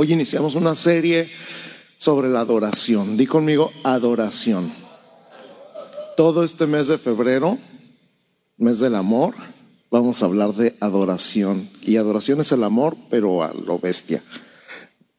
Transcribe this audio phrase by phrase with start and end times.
[0.00, 1.28] Hoy iniciamos una serie
[1.96, 3.16] sobre la adoración.
[3.16, 4.72] Di conmigo adoración.
[6.16, 7.58] Todo este mes de febrero,
[8.58, 9.34] mes del amor,
[9.90, 11.68] vamos a hablar de adoración.
[11.82, 14.22] Y adoración es el amor, pero a lo bestia,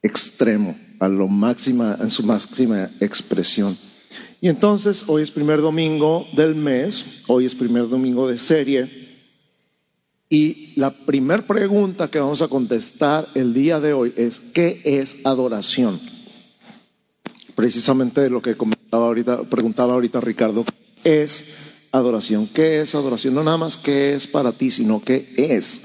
[0.00, 3.76] extremo, a lo máxima, en su máxima expresión.
[4.40, 8.99] Y entonces, hoy es primer domingo del mes, hoy es primer domingo de serie.
[10.32, 15.16] Y la primera pregunta que vamos a contestar el día de hoy es, ¿qué es
[15.24, 16.00] adoración?
[17.56, 20.64] Precisamente lo que comentaba ahorita, preguntaba ahorita Ricardo,
[21.02, 21.44] es
[21.90, 22.46] adoración?
[22.46, 23.34] ¿Qué es adoración?
[23.34, 25.80] No nada más qué es para ti, sino qué es.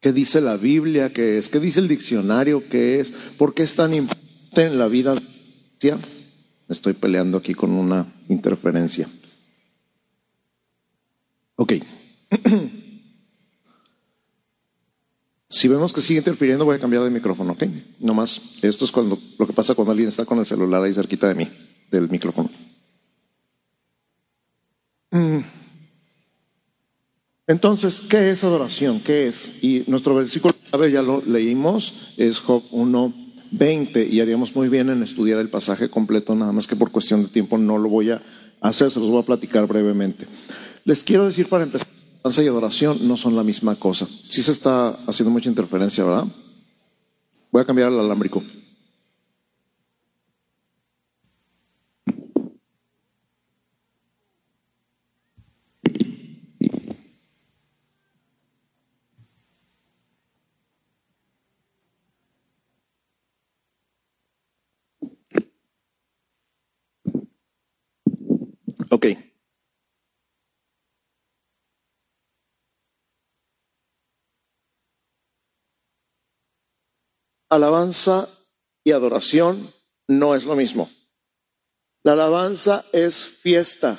[0.00, 1.12] ¿Qué dice la Biblia?
[1.12, 1.48] ¿Qué es?
[1.48, 2.68] ¿Qué dice el diccionario?
[2.68, 3.12] ¿Qué es?
[3.38, 5.14] ¿Por qué es tan importante en la vida?
[5.14, 9.08] Me estoy peleando aquí con una interferencia.
[11.56, 11.74] Ok.
[15.54, 17.62] Si vemos que sigue interfiriendo, voy a cambiar de micrófono, ¿ok?
[18.00, 18.42] No más.
[18.60, 21.36] Esto es cuando, lo que pasa cuando alguien está con el celular ahí cerquita de
[21.36, 21.48] mí,
[21.92, 22.50] del micrófono.
[25.12, 25.38] Mm.
[27.46, 28.98] Entonces, ¿qué es adoración?
[28.98, 29.52] ¿Qué es?
[29.62, 30.54] Y nuestro versículo
[30.90, 33.14] ya lo leímos, es Job 1,
[33.52, 37.22] 20, y haríamos muy bien en estudiar el pasaje completo, nada más que por cuestión
[37.22, 38.20] de tiempo no lo voy a
[38.60, 40.26] hacer, se los voy a platicar brevemente.
[40.84, 41.93] Les quiero decir para empezar
[42.24, 44.08] Alabanza y adoración no son la misma cosa.
[44.30, 46.24] Sí se está haciendo mucha interferencia, ¿verdad?
[47.52, 48.42] Voy a cambiar el alámbrico.
[68.90, 69.06] Ok.
[77.54, 78.28] Alabanza
[78.84, 79.72] y adoración
[80.08, 80.90] no es lo mismo.
[82.02, 83.98] La alabanza es fiesta.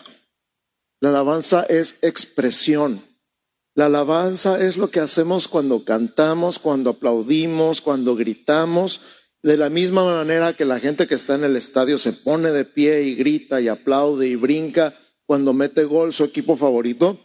[1.02, 3.02] La alabanza es expresión.
[3.74, 9.02] La alabanza es lo que hacemos cuando cantamos, cuando aplaudimos, cuando gritamos.
[9.44, 12.64] De la misma manera que la gente que está en el estadio se pone de
[12.64, 17.20] pie y grita y aplaude y brinca cuando mete gol su equipo favorito.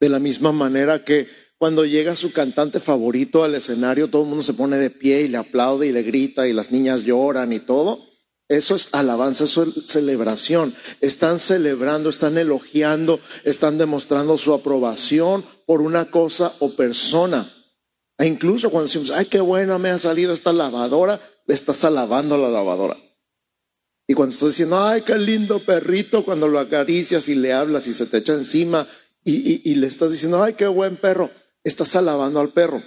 [0.00, 1.28] De la misma manera que
[1.58, 5.28] cuando llega su cantante favorito al escenario, todo el mundo se pone de pie y
[5.28, 8.06] le aplaude y le grita y las niñas lloran y todo.
[8.48, 10.72] Eso es alabanza, eso es celebración.
[11.00, 17.52] Están celebrando, están elogiando, están demostrando su aprobación por una cosa o persona.
[18.16, 22.36] E incluso cuando decimos, ay, qué buena me ha salido esta lavadora, le estás alabando
[22.36, 22.96] a la lavadora.
[24.06, 27.92] Y cuando estás diciendo, ay, qué lindo perrito, cuando lo acaricias y le hablas y
[27.92, 28.86] se te echa encima
[29.24, 31.30] y, y le estás diciendo, ay, qué buen perro,
[31.64, 32.82] estás alabando al perro,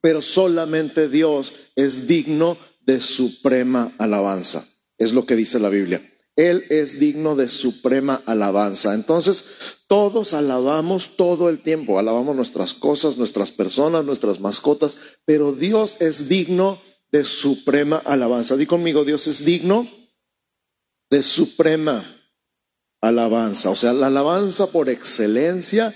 [0.00, 4.66] pero solamente Dios es digno de suprema alabanza.
[4.98, 6.02] Es lo que dice la Biblia.
[6.36, 8.94] Él es digno de suprema alabanza.
[8.94, 15.96] Entonces, todos alabamos todo el tiempo, alabamos nuestras cosas, nuestras personas, nuestras mascotas, pero Dios
[15.98, 16.80] es digno
[17.10, 18.56] de suprema alabanza.
[18.56, 19.90] Di conmigo, Dios es digno
[21.10, 22.04] de suprema
[23.00, 23.70] alabanza.
[23.70, 25.94] O sea, la alabanza por excelencia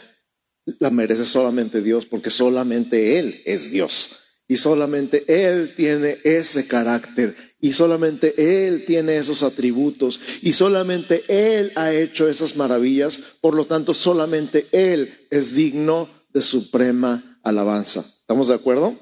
[0.78, 4.10] la merece solamente Dios porque solamente Él es Dios
[4.48, 11.72] y solamente Él tiene ese carácter y solamente Él tiene esos atributos y solamente Él
[11.76, 18.00] ha hecho esas maravillas, por lo tanto solamente Él es digno de suprema alabanza.
[18.00, 18.98] ¿Estamos de acuerdo?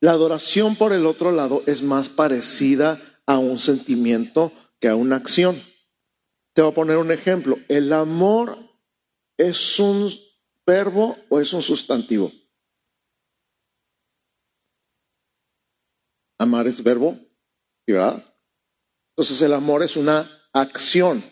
[0.00, 5.16] La adoración por el otro lado es más parecida a un sentimiento que a una
[5.16, 5.60] acción.
[6.52, 7.58] Te voy a poner un ejemplo.
[7.68, 8.65] El amor
[9.38, 10.10] ¿Es un
[10.66, 12.32] verbo o es un sustantivo?
[16.38, 17.18] Amar es verbo,
[17.86, 18.22] ¿verdad?
[19.10, 21.24] Entonces el amor es una acción,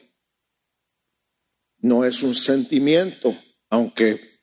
[1.79, 3.37] no es un sentimiento,
[3.69, 4.41] aunque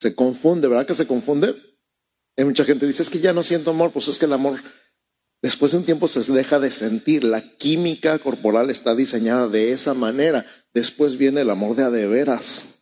[0.00, 1.54] se confunde, ¿verdad que se confunde?
[2.36, 4.32] Hay mucha gente que dice, es que ya no siento amor, pues es que el
[4.32, 4.60] amor
[5.42, 9.94] después de un tiempo se deja de sentir, la química corporal está diseñada de esa
[9.94, 12.81] manera, después viene el amor de a de veras.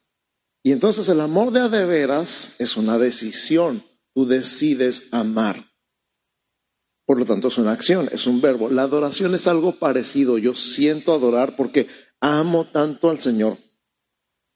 [0.62, 3.82] Y entonces el amor de a de veras es una decisión.
[4.14, 5.64] Tú decides amar.
[7.06, 8.68] Por lo tanto, es una acción, es un verbo.
[8.68, 10.38] La adoración es algo parecido.
[10.38, 11.88] Yo siento adorar porque
[12.20, 13.56] amo tanto al Señor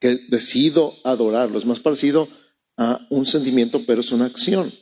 [0.00, 1.58] que decido adorarlo.
[1.58, 2.28] Es más parecido
[2.76, 4.72] a un sentimiento, pero es una acción.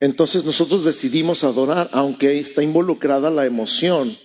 [0.00, 4.16] Entonces nosotros decidimos adorar, aunque está involucrada la emoción,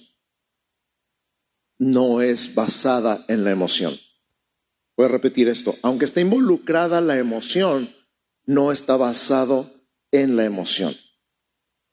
[1.79, 3.97] no es basada en la emoción.
[4.95, 5.75] Voy a repetir esto.
[5.81, 7.93] Aunque está involucrada la emoción,
[8.45, 9.69] no está basado
[10.11, 10.95] en la emoción.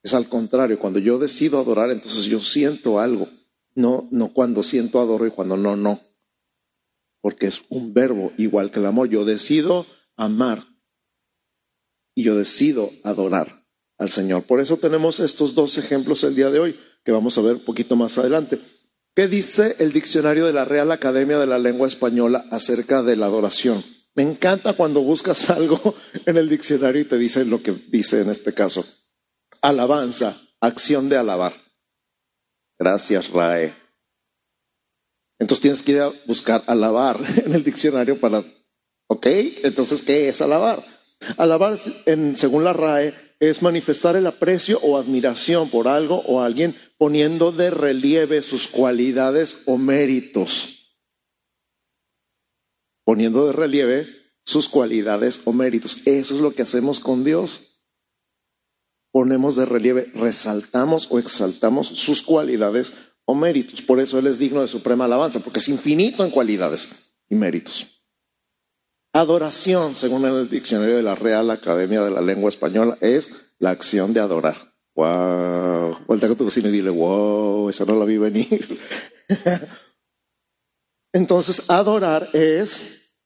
[0.02, 3.28] Es al contrario, cuando yo decido adorar, entonces yo siento algo,
[3.74, 6.00] no, no cuando siento adoro y cuando no, no.
[7.20, 9.08] Porque es un verbo igual que el amor.
[9.08, 9.86] Yo decido
[10.16, 10.64] amar
[12.14, 13.66] y yo decido adorar
[13.98, 14.42] al Señor.
[14.44, 17.64] Por eso tenemos estos dos ejemplos el día de hoy, que vamos a ver un
[17.64, 18.58] poquito más adelante.
[19.14, 23.26] ¿Qué dice el diccionario de la Real Academia de la Lengua Española acerca de la
[23.26, 23.84] adoración?
[24.14, 25.94] Me encanta cuando buscas algo
[26.26, 28.84] en el diccionario y te dice lo que dice en este caso.
[29.62, 31.52] Alabanza, acción de alabar.
[32.78, 33.74] Gracias, Rae.
[35.38, 38.44] Entonces tienes que ir a buscar alabar en el diccionario para,
[39.08, 39.26] ¿ok?
[39.64, 40.84] Entonces, ¿qué es alabar?
[41.36, 47.52] Alabar, según la RAE, es manifestar el aprecio o admiración por algo o alguien poniendo
[47.52, 50.98] de relieve sus cualidades o méritos.
[53.02, 54.06] Poniendo de relieve
[54.44, 56.06] sus cualidades o méritos.
[56.06, 57.82] Eso es lo que hacemos con Dios.
[59.10, 62.92] Ponemos de relieve, resaltamos o exaltamos sus cualidades
[63.24, 63.80] o méritos.
[63.80, 66.90] Por eso Él es digno de suprema alabanza, porque es infinito en cualidades
[67.28, 67.99] y méritos.
[69.12, 74.12] Adoración, según el diccionario de la Real Academia de la Lengua Española, es la acción
[74.12, 74.56] de adorar.
[74.94, 75.98] Wow.
[76.06, 78.78] Vuelta con tu vecino y dile, wow, esa no la vi venir.
[81.12, 83.16] Entonces, adorar es,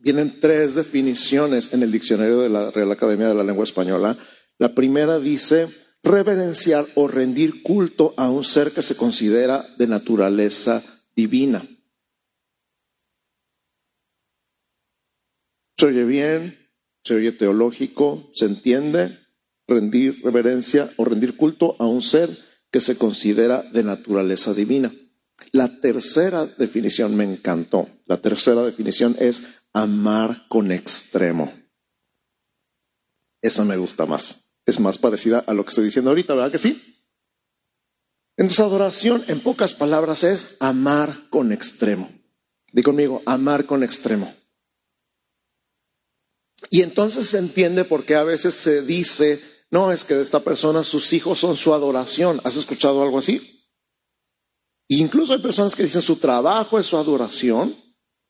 [0.00, 4.18] vienen tres definiciones en el diccionario de la Real Academia de la Lengua Española.
[4.58, 5.68] La primera dice
[6.02, 10.82] reverenciar o rendir culto a un ser que se considera de naturaleza
[11.16, 11.66] divina.
[15.80, 16.58] Se oye bien,
[17.02, 19.18] se oye teológico, se entiende,
[19.66, 22.28] rendir reverencia o rendir culto a un ser
[22.70, 24.92] que se considera de naturaleza divina.
[25.52, 27.88] La tercera definición me encantó.
[28.04, 29.42] La tercera definición es
[29.72, 31.50] amar con extremo.
[33.40, 34.50] Esa me gusta más.
[34.66, 37.06] Es más parecida a lo que estoy diciendo ahorita, ¿verdad que sí?
[38.36, 42.10] Entonces, adoración, en pocas palabras, es amar con extremo.
[42.70, 44.30] Di conmigo, amar con extremo.
[46.68, 49.40] Y entonces se entiende por qué a veces se dice,
[49.70, 52.40] no, es que de esta persona sus hijos son su adoración.
[52.44, 53.56] ¿Has escuchado algo así?
[54.92, 57.72] incluso hay personas que dicen su trabajo es su adoración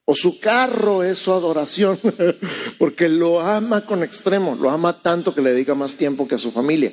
[0.04, 1.98] o su carro es su adoración,
[2.78, 6.38] porque lo ama con extremo, lo ama tanto que le dedica más tiempo que a
[6.38, 6.92] su familia.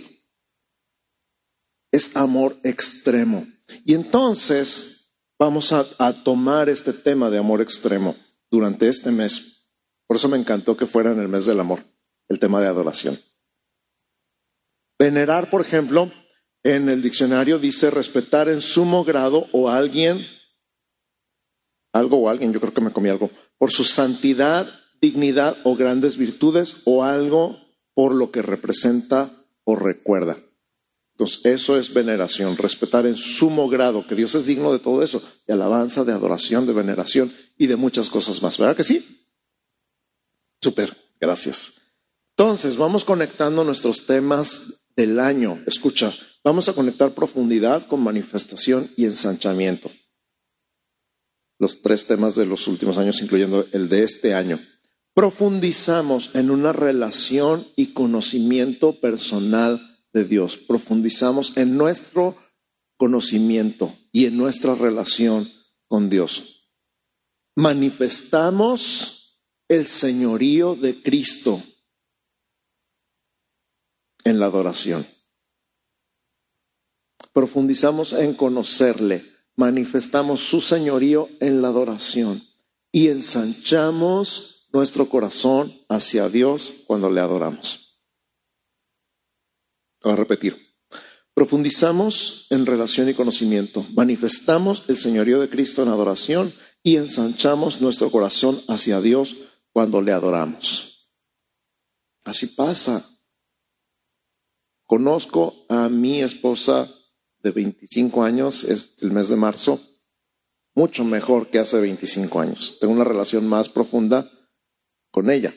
[1.92, 3.46] Es amor extremo.
[3.84, 8.16] Y entonces vamos a, a tomar este tema de amor extremo
[8.52, 9.57] durante este mes
[10.08, 11.80] por eso me encantó que fuera en el mes del amor,
[12.30, 13.20] el tema de adoración.
[14.98, 16.12] Venerar, por ejemplo,
[16.64, 20.26] en el diccionario dice respetar en sumo grado o alguien,
[21.94, 24.68] algo o alguien, yo creo que me comí algo, por su santidad,
[25.02, 27.60] dignidad o grandes virtudes o algo
[27.94, 29.30] por lo que representa
[29.64, 30.38] o recuerda.
[31.14, 35.22] Entonces, eso es veneración, respetar en sumo grado, que Dios es digno de todo eso,
[35.48, 38.58] de alabanza, de adoración, de veneración y de muchas cosas más.
[38.58, 39.27] ¿Verdad que sí?
[40.62, 41.82] Súper, gracias.
[42.38, 45.62] Entonces, vamos conectando nuestros temas del año.
[45.66, 46.14] Escucha,
[46.44, 49.90] vamos a conectar profundidad con manifestación y ensanchamiento.
[51.60, 54.60] Los tres temas de los últimos años, incluyendo el de este año.
[55.16, 59.82] Profundizamos en una relación y conocimiento personal
[60.14, 60.58] de Dios.
[60.58, 62.38] Profundizamos en nuestro
[62.98, 65.50] conocimiento y en nuestra relación
[65.88, 66.70] con Dios.
[67.56, 69.17] Manifestamos
[69.70, 71.62] el señorío de Cristo
[74.24, 75.06] en la adoración.
[77.34, 79.24] Profundizamos en conocerle,
[79.56, 82.42] manifestamos su señorío en la adoración
[82.92, 88.02] y ensanchamos nuestro corazón hacia Dios cuando le adoramos.
[90.02, 90.68] Voy a repetir.
[91.34, 98.10] Profundizamos en relación y conocimiento, manifestamos el señorío de Cristo en adoración y ensanchamos nuestro
[98.10, 99.36] corazón hacia Dios
[99.78, 101.08] cuando le adoramos.
[102.26, 103.08] Así pasa.
[104.88, 106.92] Conozco a mi esposa
[107.44, 109.80] de 25 años, es el mes de marzo,
[110.74, 112.80] mucho mejor que hace 25 años.
[112.80, 114.28] Tengo una relación más profunda
[115.12, 115.54] con ella.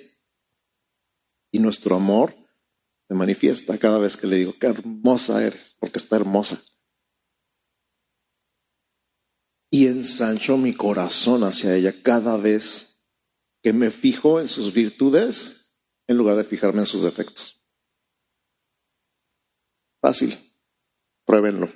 [1.51, 2.35] Y nuestro amor
[3.09, 6.63] se manifiesta cada vez que le digo, qué hermosa eres, porque está hermosa.
[9.71, 12.90] Y ensancho mi corazón hacia ella cada vez
[13.63, 15.75] que me fijo en sus virtudes
[16.07, 17.63] en lugar de fijarme en sus defectos.
[20.01, 20.35] Fácil,
[21.25, 21.71] pruébenlo.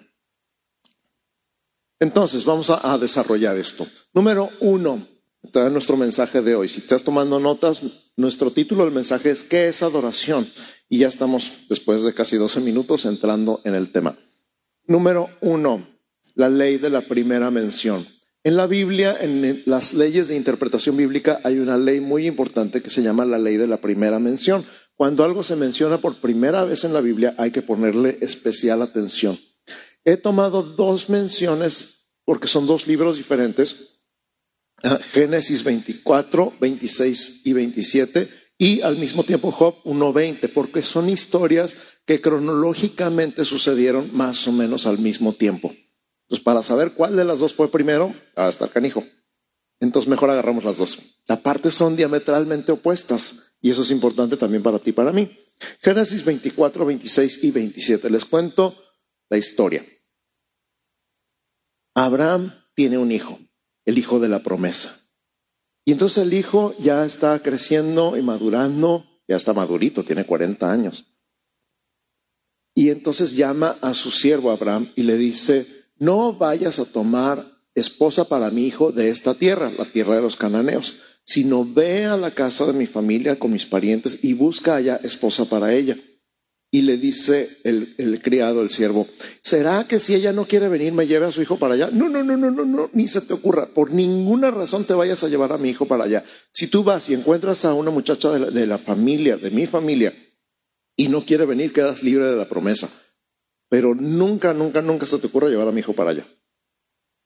[2.00, 3.86] Entonces, vamos a, desarrollar esto.
[4.12, 5.06] Número uno,
[5.44, 6.68] Está nuestro mensaje de hoy.
[6.68, 7.82] Si estás tomando notas,
[8.16, 10.48] nuestro título del mensaje es ¿Qué es adoración?
[10.88, 14.18] Y ya estamos, después de casi 12 minutos, entrando en el tema.
[14.86, 15.86] Número uno,
[16.34, 18.06] la ley de la primera mención.
[18.46, 22.90] En la Biblia, en las leyes de interpretación bíblica, hay una ley muy importante que
[22.90, 24.66] se llama la ley de la primera mención.
[24.96, 29.38] Cuando algo se menciona por primera vez en la Biblia, hay que ponerle especial atención.
[30.04, 34.02] He tomado dos menciones porque son dos libros diferentes,
[35.12, 42.20] Génesis 24, 26 y 27, y al mismo tiempo Job 1.20, porque son historias que
[42.20, 45.74] cronológicamente sucedieron más o menos al mismo tiempo.
[46.24, 49.04] Entonces, para saber cuál de las dos fue primero, hasta el canijo.
[49.80, 50.98] Entonces, mejor agarramos las dos.
[51.26, 55.30] Las partes son diametralmente opuestas y eso es importante también para ti y para mí.
[55.80, 58.10] Génesis 24, 26 y 27.
[58.10, 58.76] Les cuento
[59.28, 59.84] la historia.
[61.94, 63.38] Abraham tiene un hijo,
[63.84, 65.00] el hijo de la promesa.
[65.84, 71.06] Y entonces el hijo ya está creciendo y madurando, ya está madurito, tiene 40 años.
[72.74, 75.66] Y entonces llama a su siervo Abraham y le dice,
[75.98, 80.36] no vayas a tomar esposa para mi hijo de esta tierra, la tierra de los
[80.36, 85.00] cananeos, sino ve a la casa de mi familia con mis parientes y busca allá
[85.02, 85.96] esposa para ella.
[86.70, 89.06] Y le dice el, criado, el siervo,
[89.40, 91.90] ¿será que si ella no quiere venir me lleve a su hijo para allá?
[91.92, 93.66] No, no, no, no, no, no, ni se te ocurra.
[93.66, 96.24] Por ninguna razón te vayas a llevar a mi hijo para allá.
[96.50, 100.12] Si tú vas y encuentras a una muchacha de la familia, de mi familia,
[100.96, 102.90] y no quiere venir, quedas libre de la promesa
[103.74, 106.28] pero nunca, nunca, nunca se te ocurre llevar a mi hijo para allá.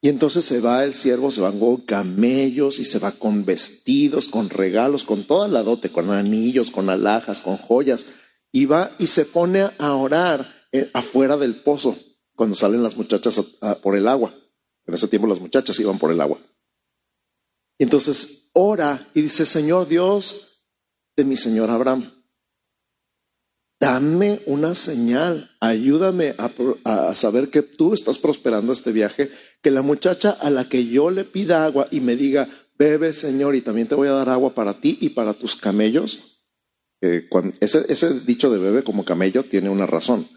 [0.00, 4.28] Y entonces se va el siervo, se van con camellos y se va con vestidos,
[4.28, 8.06] con regalos, con toda la dote, con anillos, con alhajas, con joyas.
[8.50, 11.98] Y va y se pone a orar eh, afuera del pozo
[12.34, 13.38] cuando salen las muchachas
[13.82, 14.34] por el agua.
[14.86, 16.38] En ese tiempo las muchachas iban por el agua.
[17.76, 20.62] Y entonces ora y dice, Señor Dios
[21.14, 22.10] de mi Señor Abraham,
[23.80, 26.34] dame una señal, ayúdame
[26.84, 29.30] a, saber que tú estás prosperando este viaje,
[29.62, 33.54] que la muchacha a la que yo le pida agua y me diga, bebe Señor,
[33.54, 36.40] y también te voy a dar agua para ti y para tus camellos.
[37.00, 40.28] ese, ese dicho de bebe como camello tiene una razón.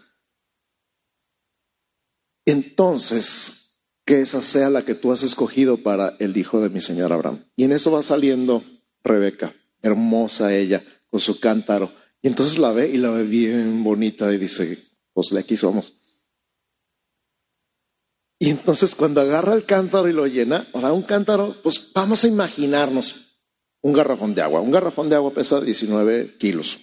[2.44, 7.12] Entonces, que esa sea la que tú has escogido para el hijo de mi señor
[7.12, 7.44] Abraham.
[7.56, 8.64] Y en eso va saliendo
[9.04, 14.32] Rebeca, hermosa ella, con su cántaro y entonces la ve y la ve bien bonita
[14.32, 14.78] y dice,
[15.12, 15.98] pues de aquí somos.
[18.38, 22.28] Y entonces cuando agarra el cántaro y lo llena, ahora un cántaro, pues vamos a
[22.28, 23.38] imaginarnos
[23.82, 24.60] un garrafón de agua.
[24.60, 26.80] Un garrafón de agua pesa 19 kilos.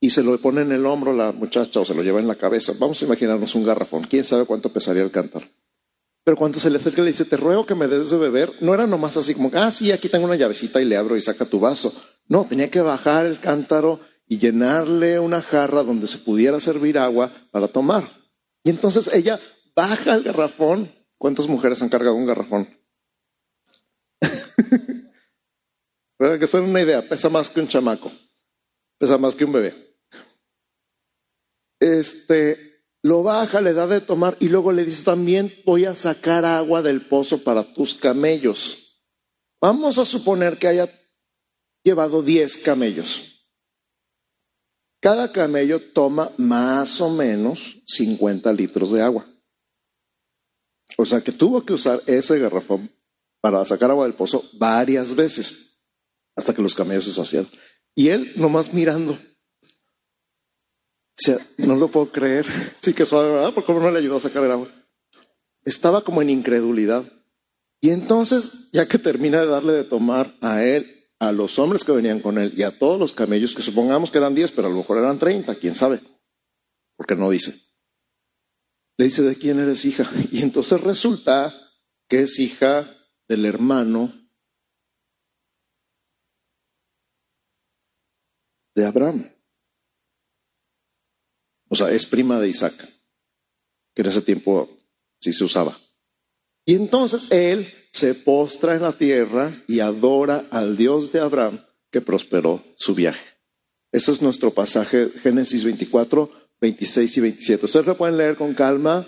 [0.00, 2.36] Y se lo pone en el hombro la muchacha o se lo lleva en la
[2.36, 2.72] cabeza.
[2.78, 4.04] Vamos a imaginarnos un garrafón.
[4.04, 5.46] ¿Quién sabe cuánto pesaría el cántaro?
[6.24, 8.52] Pero cuando se le acerca y le dice, te ruego que me des de beber,
[8.60, 11.20] no era nomás así como, ah, sí, aquí tengo una llavecita y le abro y
[11.20, 11.92] saca tu vaso.
[12.30, 17.32] No, tenía que bajar el cántaro y llenarle una jarra donde se pudiera servir agua
[17.50, 18.08] para tomar.
[18.62, 19.40] Y entonces ella
[19.74, 20.94] baja el garrafón.
[21.18, 22.68] ¿Cuántas mujeres han cargado un garrafón?
[26.16, 28.12] Para que se una idea, pesa más que un chamaco,
[28.96, 29.74] pesa más que un bebé.
[31.80, 36.44] Este, lo baja, le da de tomar y luego le dice también voy a sacar
[36.44, 39.00] agua del pozo para tus camellos.
[39.60, 40.99] Vamos a suponer que haya
[41.82, 43.46] llevado 10 camellos.
[45.00, 49.26] Cada camello toma más o menos 50 litros de agua.
[50.98, 52.90] O sea que tuvo que usar ese garrafón
[53.40, 55.78] para sacar agua del pozo varias veces
[56.36, 57.50] hasta que los camellos se saciaron.
[57.94, 59.18] Y él nomás mirando.
[61.28, 62.46] O no lo puedo creer.
[62.80, 63.52] Sí que suave, ¿verdad?
[63.54, 64.68] Porque no le ayudó a sacar el agua.
[65.64, 67.04] Estaba como en incredulidad.
[67.80, 71.92] Y entonces, ya que termina de darle de tomar a él a los hombres que
[71.92, 74.70] venían con él y a todos los camellos, que supongamos que eran 10, pero a
[74.70, 76.00] lo mejor eran 30, quién sabe,
[76.96, 77.54] porque no dice.
[78.96, 80.04] Le dice, ¿de quién eres hija?
[80.32, 81.54] Y entonces resulta
[82.08, 82.88] que es hija
[83.28, 84.12] del hermano
[88.74, 89.30] de Abraham.
[91.68, 92.74] O sea, es prima de Isaac,
[93.94, 94.68] que en ese tiempo
[95.20, 95.78] sí se usaba.
[96.64, 102.00] Y entonces él se postra en la tierra y adora al Dios de Abraham que
[102.00, 103.24] prosperó su viaje.
[103.92, 107.66] Ese es nuestro pasaje, Génesis 24, 26 y 27.
[107.66, 109.06] Ustedes lo pueden leer con calma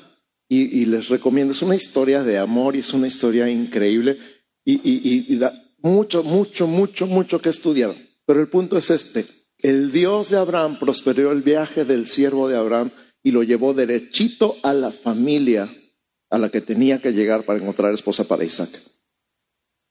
[0.49, 1.53] y, les recomiendo.
[1.53, 4.19] Es una historia de amor y es una historia increíble
[4.65, 7.95] y, y da mucho, mucho, mucho, mucho que estudiar.
[8.27, 9.25] Pero el punto es este.
[9.59, 12.91] El Dios de Abraham prosperó el viaje del siervo de Abraham
[13.23, 15.73] y lo llevó derechito a la familia
[16.33, 18.71] a la que tenía que llegar para encontrar esposa para Isaac.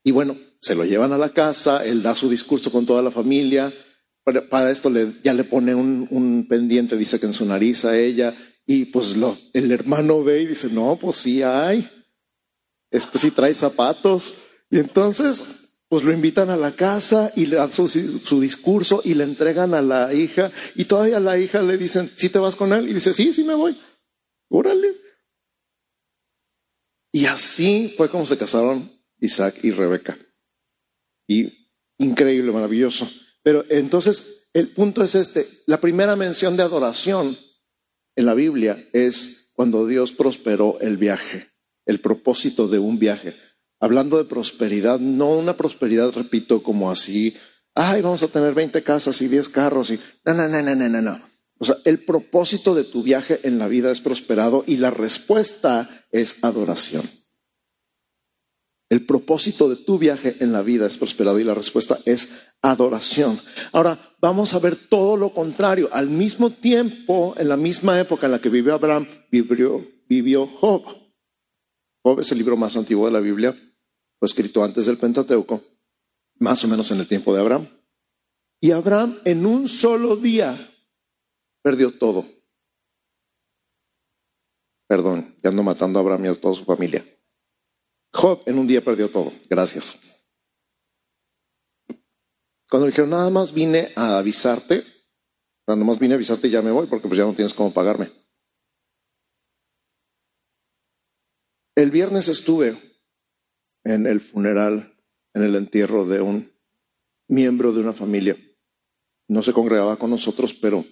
[0.03, 3.11] Y bueno, se lo llevan a la casa, él da su discurso con toda la
[3.11, 3.71] familia.
[4.49, 8.35] Para, esto le, ya le pone un, pendiente, dice que en su nariz a ella.
[8.65, 11.87] Y pues lo, el hermano ve y dice, no, pues sí hay.
[12.89, 14.33] Este sí trae zapatos.
[14.71, 15.43] Y entonces,
[15.89, 19.75] pues lo invitan a la casa y le dan su, su, discurso y le entregan
[19.75, 20.51] a la hija.
[20.73, 22.89] Y todavía a la hija le dicen, ¿sí te vas con él?
[22.89, 23.79] Y dice, sí, sí me voy.
[24.49, 25.10] Órale.
[27.11, 28.89] Y así fue como se casaron
[29.19, 30.17] Isaac y Rebeca.
[31.27, 31.51] Y
[31.97, 33.09] increíble, maravilloso.
[33.43, 35.47] Pero entonces el punto es este.
[35.65, 37.37] La primera mención de adoración
[38.15, 41.47] en la Biblia es cuando Dios prosperó el viaje,
[41.85, 43.35] el propósito de un viaje.
[43.79, 47.35] Hablando de prosperidad, no una prosperidad, repito, como así,
[47.73, 50.89] ay, vamos a tener 20 casas y 10 carros y no, no, no, no, no,
[50.89, 51.30] no, no.
[51.61, 55.87] O sea, el propósito de tu viaje en la vida es prosperado y la respuesta
[56.11, 57.03] es adoración.
[58.89, 63.39] El propósito de tu viaje en la vida es prosperado y la respuesta es adoración.
[63.73, 65.87] Ahora, vamos a ver todo lo contrario.
[65.91, 70.83] Al mismo tiempo, en la misma época en la que vivió Abraham, vivió, vivió Job.
[72.03, 73.53] Job es el libro más antiguo de la Biblia,
[74.17, 75.63] fue escrito antes del Pentateuco,
[76.39, 77.67] más o menos en el tiempo de Abraham.
[78.59, 80.70] Y Abraham en un solo día
[81.61, 82.25] perdió todo.
[84.87, 87.05] Perdón, ya ando matando a Abraham y a toda su familia.
[88.13, 89.31] Job en un día perdió todo.
[89.49, 90.27] Gracias.
[92.69, 94.83] Cuando le dijeron, nada más vine a avisarte,
[95.67, 97.73] nada más vine a avisarte y ya me voy porque pues ya no tienes cómo
[97.73, 98.11] pagarme.
[101.75, 102.77] El viernes estuve
[103.83, 104.97] en el funeral,
[105.33, 106.51] en el entierro de un
[107.29, 108.37] miembro de una familia.
[109.29, 110.85] No se congregaba con nosotros, pero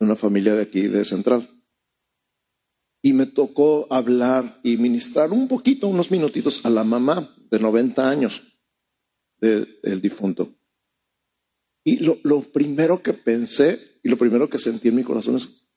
[0.00, 1.48] una familia de aquí, de Central
[3.02, 8.08] y me tocó hablar y ministrar un poquito, unos minutitos a la mamá de 90
[8.08, 8.42] años
[9.38, 10.54] del difunto.
[11.82, 15.72] Y lo, lo, primero que pensé y lo primero que sentí en mi corazón es,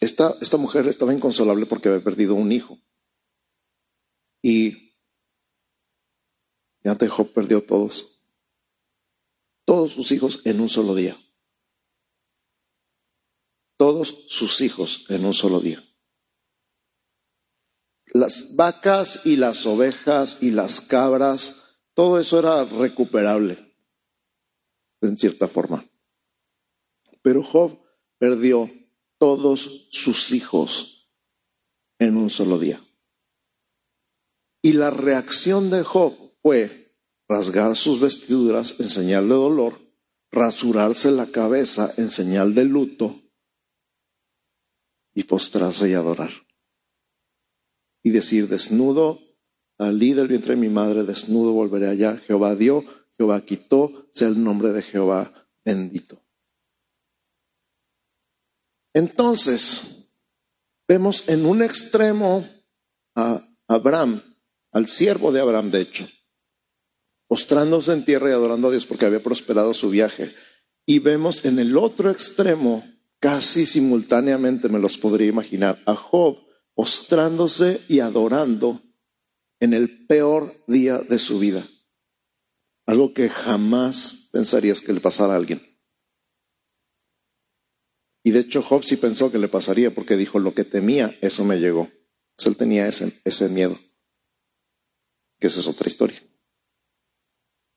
[0.00, 2.78] esta, esta mujer estaba inconsolable porque había perdido un hijo.
[4.42, 4.92] Y
[6.84, 8.22] ya dejó, perdió todos,
[9.64, 11.16] todos sus hijos en un solo día
[13.76, 15.82] todos sus hijos en un solo día.
[18.06, 23.74] Las vacas y las ovejas y las cabras, todo eso era recuperable,
[25.02, 25.84] en cierta forma.
[27.22, 27.78] Pero Job
[28.18, 28.70] perdió
[29.18, 31.10] todos sus hijos
[31.98, 32.80] en un solo día.
[34.62, 36.96] Y la reacción de Job fue
[37.28, 39.80] rasgar sus vestiduras en señal de dolor,
[40.30, 43.25] rasurarse la cabeza en señal de luto
[45.16, 46.30] y postrarse y adorar.
[48.02, 49.18] Y decir, desnudo,
[49.78, 52.18] salí del vientre de mi madre, desnudo volveré allá.
[52.18, 52.84] Jehová dio,
[53.16, 55.32] Jehová quitó, sea el nombre de Jehová
[55.64, 56.22] bendito.
[58.92, 60.10] Entonces,
[60.86, 62.46] vemos en un extremo
[63.14, 64.22] a Abraham,
[64.70, 66.06] al siervo de Abraham, de hecho,
[67.26, 70.34] postrándose en tierra y adorando a Dios porque había prosperado su viaje.
[70.84, 72.84] Y vemos en el otro extremo
[73.20, 76.38] casi simultáneamente me los podría imaginar, a Job
[76.74, 78.82] postrándose y adorando
[79.60, 81.66] en el peor día de su vida.
[82.86, 85.60] Algo que jamás pensarías que le pasara a alguien.
[88.22, 91.44] Y de hecho Job sí pensó que le pasaría porque dijo, lo que temía, eso
[91.44, 91.88] me llegó.
[92.44, 93.78] él tenía ese, ese miedo,
[95.38, 96.20] que esa es otra historia.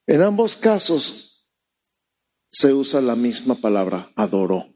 [0.06, 1.48] En ambos casos
[2.50, 4.74] se usa la misma palabra, adoró.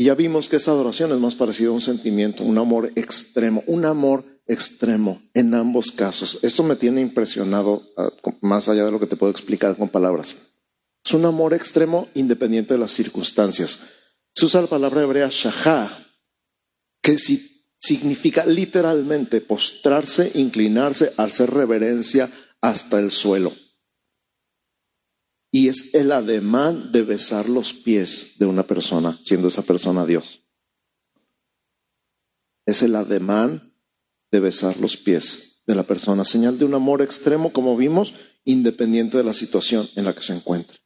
[0.00, 3.62] Y ya vimos que esa adoración es más parecida a un sentimiento, un amor extremo,
[3.66, 6.38] un amor extremo en ambos casos.
[6.40, 8.10] Esto me tiene impresionado ah,
[8.40, 10.38] más allá de lo que te puedo explicar con palabras.
[11.04, 13.90] Es un amor extremo independiente de las circunstancias.
[14.34, 16.06] Se usa la palabra hebrea shahá,
[17.02, 17.18] que
[17.76, 22.30] significa literalmente postrarse, inclinarse, hacer reverencia
[22.62, 23.52] hasta el suelo
[25.52, 30.42] y es el ademán de besar los pies de una persona, siendo esa persona Dios.
[32.66, 33.74] Es el ademán
[34.30, 39.16] de besar los pies de la persona, señal de un amor extremo, como vimos, independiente
[39.16, 40.78] de la situación en la que se encuentre.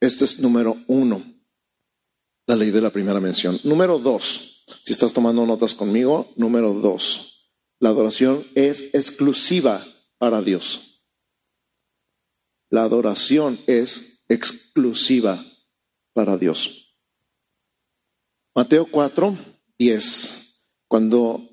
[0.00, 1.24] Este es número uno,
[2.46, 3.60] la ley de la primera mención.
[3.64, 9.84] Número dos, si estás tomando notas conmigo, número dos, la adoración es exclusiva
[10.18, 10.87] para Dios.
[12.70, 15.42] La adoración es exclusiva
[16.12, 16.96] para Dios.
[18.54, 19.38] Mateo 4,
[19.78, 20.68] 10.
[20.88, 21.48] Cuando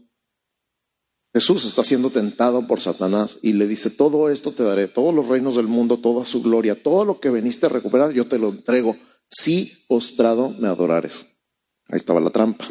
[1.33, 5.27] Jesús está siendo tentado por Satanás y le dice, todo esto te daré, todos los
[5.27, 8.49] reinos del mundo, toda su gloria, todo lo que veniste a recuperar, yo te lo
[8.49, 8.97] entrego,
[9.29, 11.25] si postrado me adorares.
[11.89, 12.65] Ahí estaba la trampa.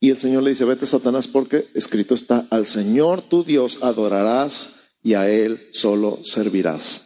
[0.00, 4.80] Y el Señor le dice, vete Satanás porque escrito está, al Señor tu Dios adorarás
[5.02, 7.05] y a Él solo servirás.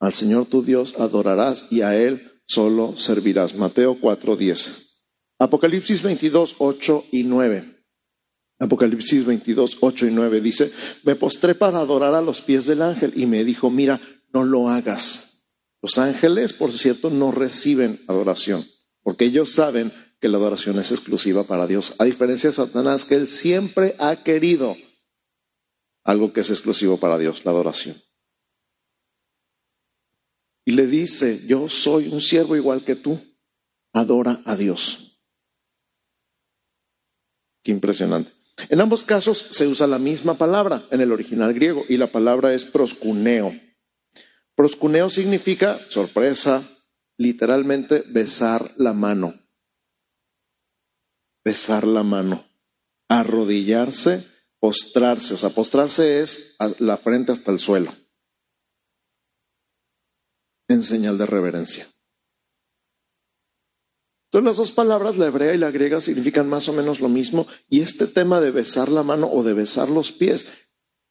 [0.00, 3.54] Al Señor tu Dios adorarás y a Él solo servirás.
[3.54, 4.90] Mateo 4:10.
[5.38, 7.80] Apocalipsis 22, 8 y 9.
[8.58, 10.70] Apocalipsis 22, 8 y 9 dice,
[11.04, 14.00] me postré para adorar a los pies del ángel y me dijo, mira,
[14.34, 15.46] no lo hagas.
[15.80, 18.66] Los ángeles, por cierto, no reciben adoración,
[19.02, 23.14] porque ellos saben que la adoración es exclusiva para Dios, a diferencia de Satanás, que
[23.14, 24.76] él siempre ha querido
[26.04, 27.96] algo que es exclusivo para Dios, la adoración.
[30.64, 33.20] Y le dice, yo soy un siervo igual que tú,
[33.92, 35.18] adora a Dios.
[37.62, 38.32] Qué impresionante.
[38.68, 42.52] En ambos casos se usa la misma palabra en el original griego y la palabra
[42.52, 43.54] es proscuneo.
[44.54, 46.62] Proscuneo significa sorpresa,
[47.16, 49.34] literalmente besar la mano.
[51.42, 52.46] Besar la mano.
[53.08, 54.26] Arrodillarse,
[54.58, 55.34] postrarse.
[55.34, 57.94] O sea, postrarse es la frente hasta el suelo.
[60.70, 61.84] En señal de reverencia.
[64.26, 67.44] Entonces las dos palabras, la hebrea y la griega, significan más o menos lo mismo
[67.68, 70.46] y este tema de besar la mano o de besar los pies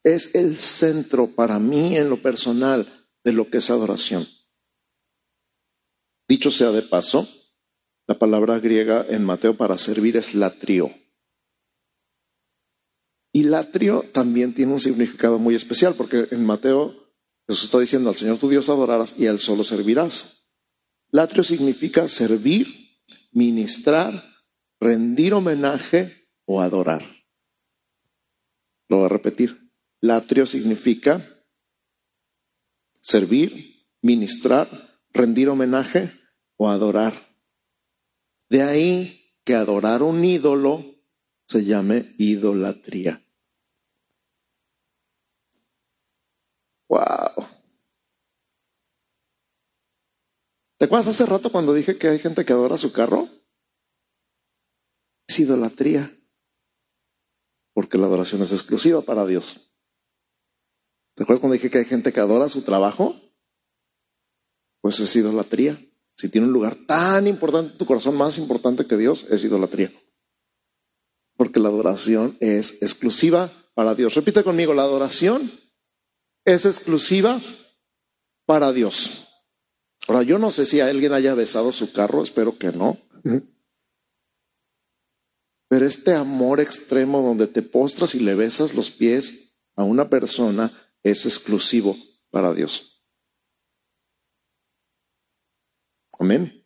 [0.02, 4.26] es el centro para mí en lo personal de lo que es adoración.
[6.26, 7.28] Dicho sea de paso,
[8.06, 10.90] la palabra griega en Mateo para servir es latrio.
[13.30, 16.99] Y latrio también tiene un significado muy especial porque en Mateo
[17.50, 20.52] Jesús está diciendo al Señor tu Dios adorarás y a Él solo servirás.
[21.10, 22.68] Latrio significa servir
[23.32, 24.22] ministrar,
[24.78, 27.02] rendir homenaje o adorar.
[28.88, 29.72] Lo voy a repetir.
[30.00, 31.26] Latrio significa
[33.00, 34.68] servir, ministrar,
[35.12, 36.12] rendir homenaje
[36.56, 37.14] o adorar.
[38.48, 40.84] De ahí que adorar un ídolo
[41.48, 43.26] se llame idolatría.
[46.90, 47.46] Wow.
[50.76, 53.28] ¿Te acuerdas hace rato cuando dije que hay gente que adora su carro?
[55.28, 56.12] Es idolatría.
[57.74, 59.70] Porque la adoración es exclusiva para Dios.
[61.14, 63.14] ¿Te acuerdas cuando dije que hay gente que adora su trabajo?
[64.80, 65.80] Pues es idolatría.
[66.16, 69.92] Si tiene un lugar tan importante, tu corazón más importante que Dios, es idolatría.
[71.36, 74.16] Porque la adoración es exclusiva para Dios.
[74.16, 75.52] Repite conmigo, la adoración
[76.44, 77.40] es exclusiva
[78.46, 79.28] para Dios.
[80.08, 82.98] Ahora, yo no sé si alguien haya besado su carro, espero que no.
[85.68, 90.72] Pero este amor extremo donde te postras y le besas los pies a una persona
[91.02, 91.96] es exclusivo
[92.30, 93.04] para Dios.
[96.18, 96.60] Amén.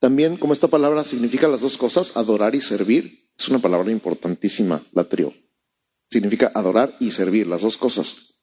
[0.00, 4.82] También, como esta palabra significa las dos cosas, adorar y servir, es una palabra importantísima,
[4.92, 5.32] la trio.
[6.10, 8.34] Significa adorar y servir, las dos cosas.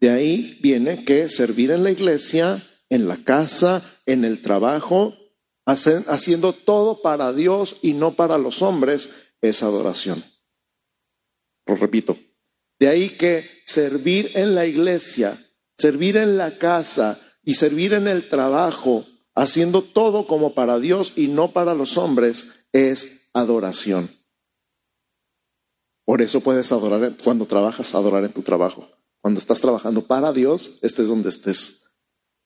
[0.00, 5.14] De ahí viene que servir en la iglesia, en la casa, en el trabajo,
[5.64, 10.22] haciendo todo para Dios y no para los hombres, es adoración.
[11.66, 12.16] Lo repito.
[12.78, 15.42] De ahí que servir en la iglesia,
[15.78, 21.28] servir en la casa y servir en el trabajo, haciendo todo como para Dios y
[21.28, 24.10] no para los hombres, es adoración.
[26.06, 28.88] Por eso puedes adorar cuando trabajas, adorar en tu trabajo.
[29.20, 31.96] Cuando estás trabajando para Dios, estés donde estés.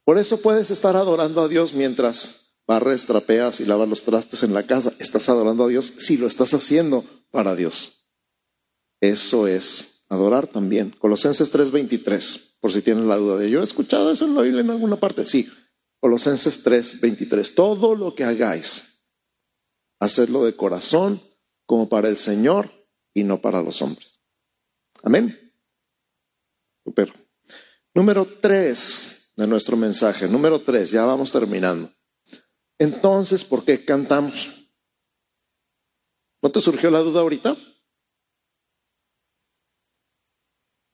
[0.04, 4.54] Por eso puedes estar adorando a Dios mientras barres, trapeas y lavas los trastes en
[4.54, 4.94] la casa.
[4.98, 8.08] Estás adorando a Dios si lo estás haciendo para Dios.
[9.02, 10.96] Eso es adorar también.
[10.98, 14.62] Colosenses 3:23, por si tienen la duda de yo he escuchado eso en la Biblia
[14.62, 15.26] en alguna parte.
[15.26, 15.46] Sí,
[16.00, 17.54] Colosenses 3:23.
[17.54, 19.04] Todo lo que hagáis,
[19.98, 21.20] hacerlo de corazón
[21.66, 22.79] como para el Señor
[23.14, 24.20] y no para los hombres.
[25.02, 25.52] Amén.
[26.84, 27.12] Super.
[27.94, 30.28] Número tres de nuestro mensaje.
[30.28, 31.92] Número tres, ya vamos terminando.
[32.78, 34.50] Entonces, ¿por qué cantamos?
[36.42, 37.56] ¿No te surgió la duda ahorita?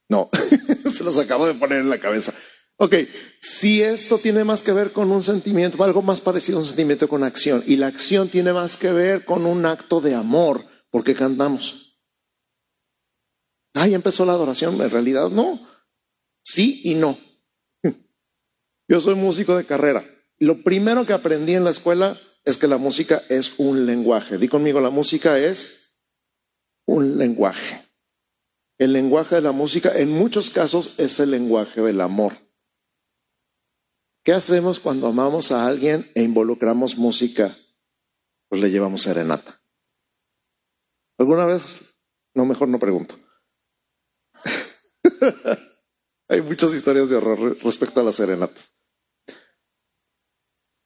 [0.08, 0.30] No,
[0.92, 2.32] se los acabo de poner en la cabeza.
[2.78, 2.94] Ok,
[3.40, 7.08] si esto tiene más que ver con un sentimiento, algo más parecido a un sentimiento
[7.08, 11.02] con acción, y la acción tiene más que ver con un acto de amor, ¿por
[11.02, 11.85] qué cantamos?
[13.76, 15.60] Ay, empezó la adoración, en realidad no.
[16.42, 17.18] Sí y no.
[18.88, 20.02] Yo soy músico de carrera.
[20.38, 24.38] Lo primero que aprendí en la escuela es que la música es un lenguaje.
[24.38, 25.92] Di conmigo, la música es
[26.86, 27.86] un lenguaje.
[28.78, 32.32] El lenguaje de la música en muchos casos es el lenguaje del amor.
[34.24, 37.54] ¿Qué hacemos cuando amamos a alguien e involucramos música?
[38.48, 39.60] Pues le llevamos serenata.
[41.18, 41.82] ¿Alguna vez?
[42.34, 43.25] No, mejor no pregunto.
[46.28, 48.72] Hay muchas historias de horror respecto a las serenatas.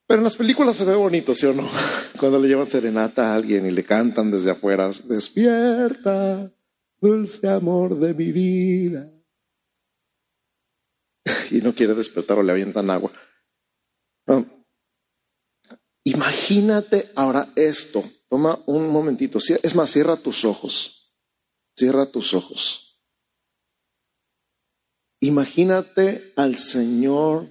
[0.07, 1.69] Pero en las películas se ve bonito, ¿sí o no?
[2.19, 6.53] Cuando le llevan serenata a alguien y le cantan desde afuera, despierta,
[7.01, 9.11] dulce amor de mi vida.
[11.53, 13.13] Y no quiere despertar o le avientan agua.
[16.05, 18.03] Imagínate ahora esto.
[18.29, 19.39] Toma un momentito.
[19.63, 21.15] Es más, cierra tus ojos.
[21.77, 22.90] Cierra tus ojos.
[25.21, 27.47] Imagínate al Señor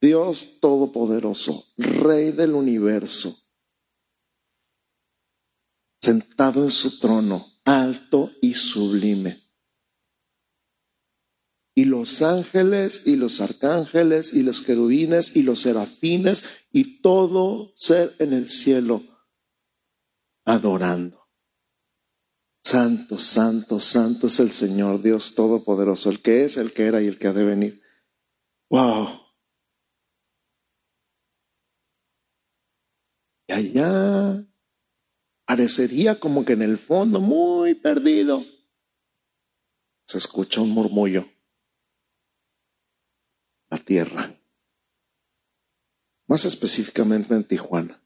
[0.00, 3.36] Dios Todopoderoso, Rey del universo,
[6.00, 9.42] sentado en su trono, alto y sublime.
[11.74, 18.14] Y los ángeles y los arcángeles y los querubines y los serafines y todo ser
[18.18, 19.02] en el cielo
[20.44, 21.17] adorando.
[22.70, 27.06] Santo, santo, santo es el Señor Dios Todopoderoso, el que es, el que era y
[27.06, 27.82] el que ha de venir.
[28.68, 29.08] Wow.
[33.46, 34.46] Y allá
[35.46, 38.44] parecería como que en el fondo, muy perdido,
[40.06, 41.26] se escucha un murmullo.
[43.70, 44.38] La tierra.
[46.26, 47.98] Más específicamente en Tijuana.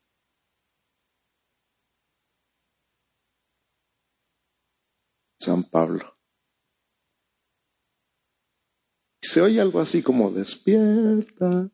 [5.42, 6.16] San Pablo.
[9.20, 11.68] Se oye algo así como despierta,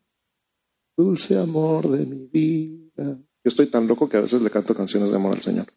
[0.97, 3.17] dulce amor de mi vida.
[3.43, 5.67] Yo estoy tan loco que a veces le canto canciones de amor al Señor.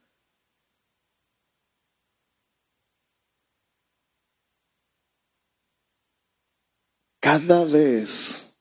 [7.21, 8.59] Cada vez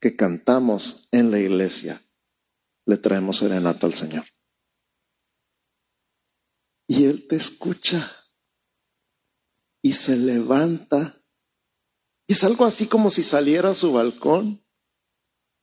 [0.00, 2.00] que cantamos en la iglesia,
[2.86, 4.24] le traemos serenata al Señor.
[6.86, 8.10] Y Él te escucha
[9.82, 11.22] y se levanta.
[12.26, 14.64] Y es algo así como si saliera a su balcón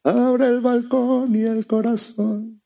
[0.04, 2.64] Abre el balcón y el corazón.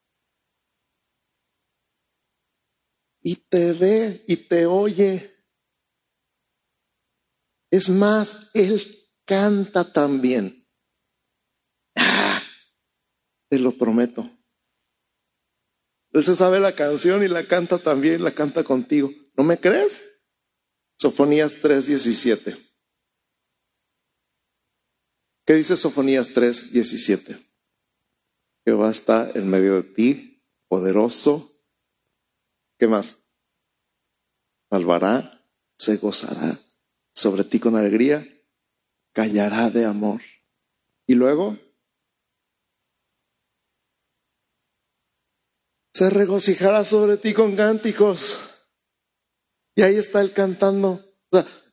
[3.21, 5.43] Y te ve y te oye.
[7.71, 8.81] Es más, Él
[9.25, 10.65] canta también.
[11.97, 12.41] Ah,
[13.49, 14.29] te lo prometo.
[16.15, 19.11] Él se sabe la canción y la canta también, la canta contigo.
[19.35, 20.01] ¿No me crees?
[20.97, 22.57] Sofonías 3:17.
[25.45, 27.37] ¿Qué dice Sofonías 3, 17?
[28.65, 31.51] Jehová está en medio de ti, poderoso.
[32.79, 33.19] ¿Qué más?
[34.71, 35.45] Salvará,
[35.77, 36.57] se gozará
[37.13, 38.25] sobre ti con alegría,
[39.13, 40.21] callará de amor.
[41.07, 41.59] Y luego,
[45.95, 48.37] se regocijará sobre ti con cánticos.
[49.75, 51.01] Y ahí está él cantando.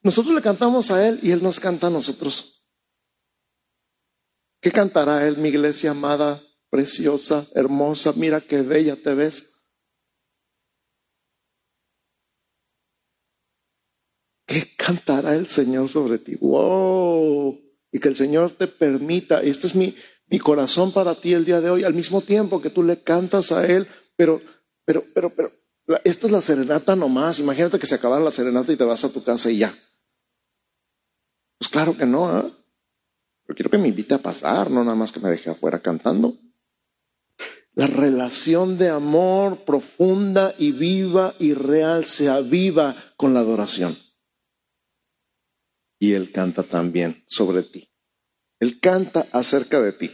[0.01, 2.65] nosotros le cantamos a él y él nos canta a nosotros.
[4.61, 8.13] ¿Qué cantará él, mi iglesia amada, preciosa, hermosa?
[8.13, 9.45] Mira qué bella te ves.
[14.47, 16.37] ¿Qué cantará el Señor sobre ti?
[16.37, 17.61] ¡Wow!
[17.91, 19.93] Y que el Señor te permita, y este es mi,
[20.29, 23.51] mi corazón para ti el día de hoy, al mismo tiempo que tú le cantas
[23.53, 24.40] a Él, pero,
[24.85, 25.53] pero, pero, pero,
[26.05, 27.38] esta es la serenata nomás.
[27.38, 29.75] Imagínate que se acabara la serenata y te vas a tu casa y ya.
[31.59, 32.53] Pues claro que no, ¿eh?
[33.44, 36.38] Pero quiero que me invite a pasar, no nada más que me deje afuera cantando.
[37.75, 43.96] La relación de amor profunda y viva y real se aviva con la adoración.
[45.98, 47.90] Y Él canta también sobre ti.
[48.61, 50.11] Él canta acerca de ti.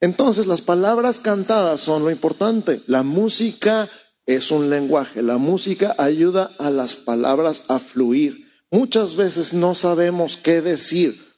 [0.00, 2.82] Entonces las palabras cantadas son lo importante.
[2.86, 3.88] La música
[4.26, 5.22] es un lenguaje.
[5.22, 8.46] La música ayuda a las palabras a fluir.
[8.70, 11.30] Muchas veces no sabemos qué decir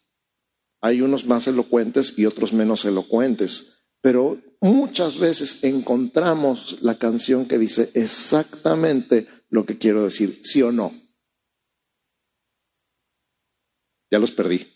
[0.82, 7.56] hay unos más elocuentes y otros menos elocuentes, pero muchas veces encontramos la canción que
[7.56, 10.92] dice exactamente lo que quiero decir, sí o no.
[14.10, 14.66] Ya los perdí.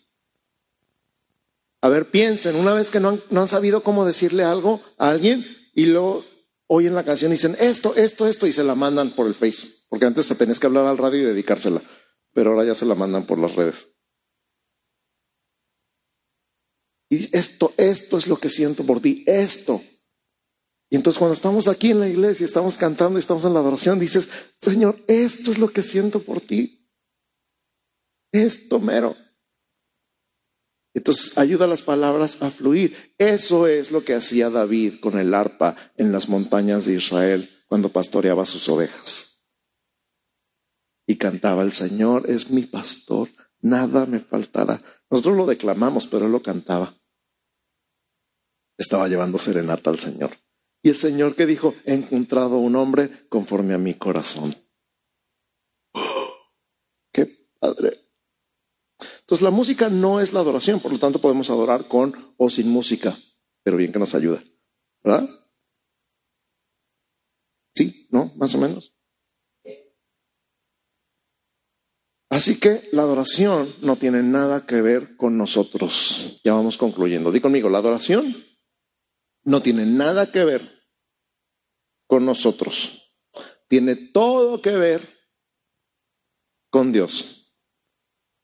[1.87, 5.09] A ver, piensen, una vez que no han, no han sabido cómo decirle algo a
[5.09, 6.25] alguien y luego
[6.67, 10.05] oyen la canción dicen esto, esto, esto y se la mandan por el Face, porque
[10.05, 11.81] antes te tenías que hablar al radio y dedicársela,
[12.33, 13.91] pero ahora ya se la mandan por las redes.
[17.09, 19.81] Y esto, esto es lo que siento por ti, esto.
[20.89, 23.97] Y entonces cuando estamos aquí en la iglesia, estamos cantando y estamos en la adoración,
[23.97, 24.27] dices,
[24.59, 26.91] Señor, esto es lo que siento por ti.
[28.33, 29.15] Esto mero.
[30.97, 33.13] Entonces ayuda las palabras a fluir.
[33.19, 37.93] Eso es lo que hacía David con el arpa en las montañas de Israel cuando
[37.93, 39.45] pastoreaba sus ovejas.
[41.05, 43.29] Y cantaba, el Señor es mi pastor,
[43.61, 44.81] nada me faltará.
[45.11, 46.99] Nosotros lo declamamos, pero él lo cantaba.
[48.75, 50.31] Estaba llevando serenata al Señor.
[50.81, 54.55] Y el Señor que dijo, he encontrado un hombre conforme a mi corazón.
[57.11, 58.06] ¡Qué padre!
[59.27, 62.69] Entonces la música no es la adoración, por lo tanto podemos adorar con o sin
[62.69, 63.13] música,
[63.61, 64.41] pero bien que nos ayuda,
[65.03, 65.29] ¿verdad?
[67.75, 68.31] Sí, ¿no?
[68.37, 68.95] Más o menos.
[72.29, 76.39] Así que la adoración no tiene nada que ver con nosotros.
[76.45, 77.29] Ya vamos concluyendo.
[77.29, 78.33] Di conmigo, la adoración
[79.43, 80.87] no tiene nada que ver
[82.07, 83.13] con nosotros.
[83.67, 85.17] Tiene todo que ver
[86.69, 87.36] con Dios.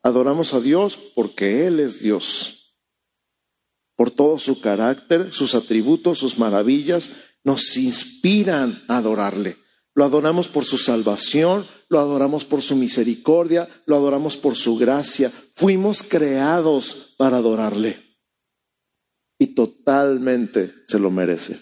[0.03, 2.75] Adoramos a Dios porque Él es Dios.
[3.95, 7.11] Por todo su carácter, sus atributos, sus maravillas,
[7.43, 9.57] nos inspiran a adorarle.
[9.95, 15.29] Lo adoramos por su salvación, lo adoramos por su misericordia, lo adoramos por su gracia.
[15.29, 18.17] Fuimos creados para adorarle.
[19.39, 21.59] Y totalmente se lo merece.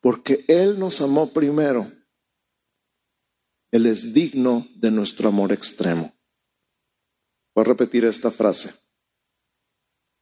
[0.00, 1.97] Porque Él nos amó primero.
[3.70, 6.12] Él es digno de nuestro amor extremo.
[7.54, 8.74] Voy a repetir esta frase.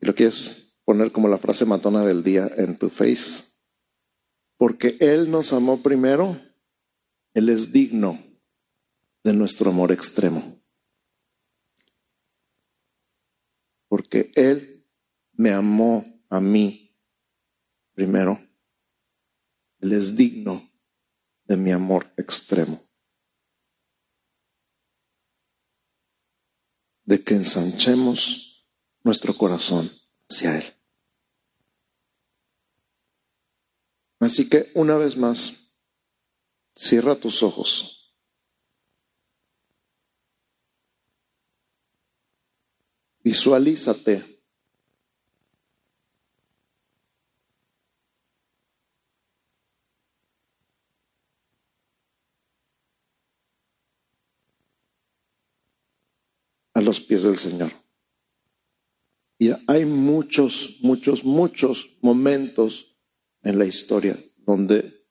[0.00, 3.56] Y lo quieres poner como la frase matona del día en tu face
[4.56, 6.40] porque Él nos amó primero,
[7.35, 8.18] Él es digno
[9.22, 10.62] de nuestro amor extremo.
[13.88, 14.87] Porque Él
[15.32, 16.98] me amó a mí
[17.92, 18.40] primero,
[19.80, 20.70] Él es digno
[21.44, 22.80] de mi amor extremo.
[27.07, 28.66] De que ensanchemos
[29.03, 29.90] nuestro corazón
[30.29, 30.77] hacia Él.
[34.21, 35.73] Así que una vez más,
[36.75, 38.14] cierra tus ojos.
[43.21, 44.36] Visualízate.
[56.87, 57.70] Los pies del Señor.
[59.38, 62.96] Mira, hay muchos, muchos, muchos momentos
[63.42, 65.07] en la historia donde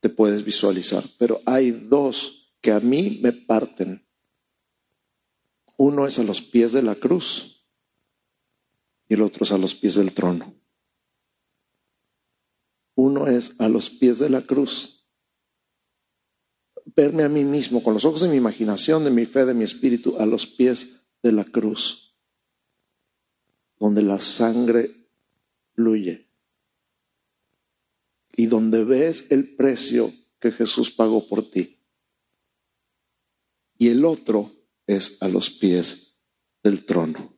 [0.00, 4.06] te puedes visualizar, pero hay dos que a mí me parten.
[5.78, 7.66] Uno es a los pies de la cruz
[9.08, 10.54] y el otro es a los pies del trono.
[12.94, 15.06] Uno es a los pies de la cruz.
[16.94, 19.64] Verme a mí mismo con los ojos de mi imaginación, de mi fe, de mi
[19.64, 22.14] espíritu, a los pies de la cruz,
[23.78, 24.90] donde la sangre
[25.74, 26.28] fluye
[28.34, 31.80] y donde ves el precio que Jesús pagó por ti.
[33.78, 34.52] Y el otro
[34.86, 36.16] es a los pies
[36.62, 37.36] del trono,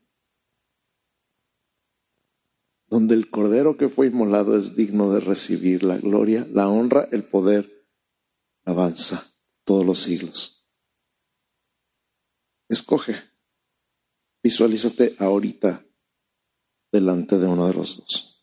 [2.88, 7.24] donde el cordero que fue inmolado es digno de recibir la gloria, la honra, el
[7.24, 7.88] poder,
[8.64, 9.26] avanza
[9.64, 10.68] todos los siglos.
[12.68, 13.14] Escoge,
[14.44, 15.82] visualízate ahorita
[16.92, 18.33] delante de uno de los dos.